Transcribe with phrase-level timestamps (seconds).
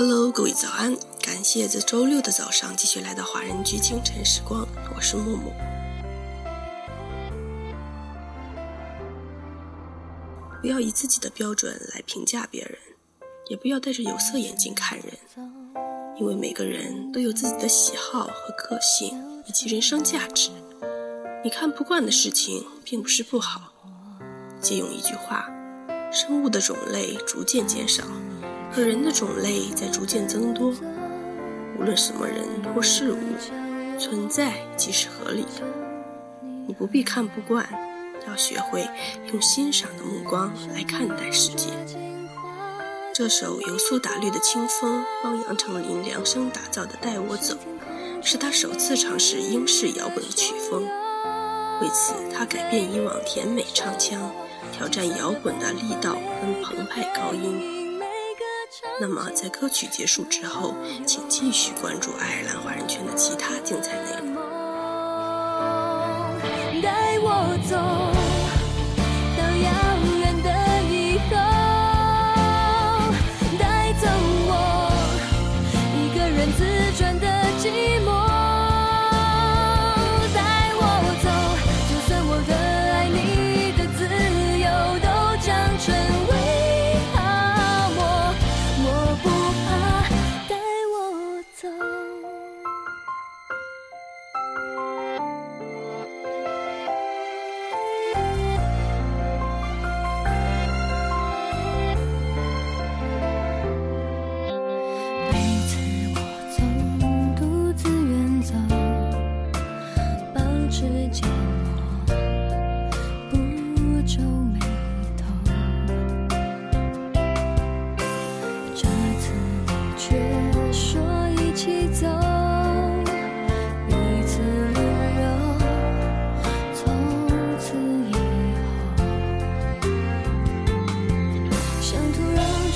[0.00, 0.96] Hello，各位早安！
[1.20, 4.64] 感谢在周六的早上继续来到华人居清晨时光，
[4.94, 5.52] 我是木木。
[10.60, 12.78] 不要以自己的标准来评价别人，
[13.48, 15.06] 也不要戴着有色眼镜看人，
[16.16, 20.50] 因为每个人都有自己的喜好和个性以及人生价值。
[21.42, 23.72] 你看不惯的事情，并不是不好。
[24.60, 25.50] 借用一句话：
[26.12, 28.04] 生物的种类逐渐减少。
[28.72, 30.72] 可人的种类在逐渐增多，
[31.78, 33.18] 无论什么人或事物，
[33.98, 35.66] 存在即是合理的。
[36.66, 37.66] 你不必看不惯，
[38.26, 38.86] 要学会
[39.32, 41.70] 用欣赏的目光来看待世界。
[43.14, 47.54] 这首由苏打绿的《清风》帮杨丞琳量身打造的《带我走》，
[48.22, 50.84] 是他首次尝试英式摇滚的曲风。
[51.80, 54.30] 为此，他改变以往甜美唱腔，
[54.72, 57.77] 挑战摇滚的力道跟澎湃高音。
[59.00, 60.74] 那么，在歌曲结束之后，
[61.06, 64.34] 请继续关注爱尔兰华人圈的其他精彩内容。
[66.82, 68.17] 带我走。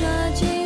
[0.00, 0.59] 抓紧